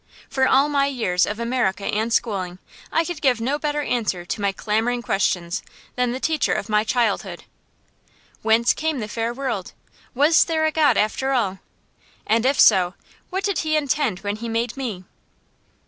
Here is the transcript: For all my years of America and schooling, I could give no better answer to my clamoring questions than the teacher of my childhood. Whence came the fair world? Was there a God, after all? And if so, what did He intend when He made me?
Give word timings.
For 0.31 0.47
all 0.47 0.67
my 0.67 0.87
years 0.87 1.27
of 1.27 1.39
America 1.39 1.83
and 1.85 2.11
schooling, 2.11 2.57
I 2.91 3.05
could 3.05 3.21
give 3.21 3.39
no 3.39 3.59
better 3.59 3.83
answer 3.83 4.25
to 4.25 4.41
my 4.41 4.51
clamoring 4.51 5.03
questions 5.03 5.61
than 5.95 6.11
the 6.11 6.19
teacher 6.19 6.53
of 6.53 6.69
my 6.69 6.83
childhood. 6.83 7.43
Whence 8.41 8.73
came 8.73 8.97
the 8.99 9.07
fair 9.07 9.31
world? 9.31 9.73
Was 10.15 10.45
there 10.45 10.65
a 10.65 10.71
God, 10.71 10.97
after 10.97 11.33
all? 11.33 11.59
And 12.25 12.47
if 12.47 12.59
so, 12.59 12.95
what 13.29 13.43
did 13.43 13.59
He 13.59 13.77
intend 13.77 14.21
when 14.21 14.37
He 14.37 14.49
made 14.49 14.75
me? 14.75 15.03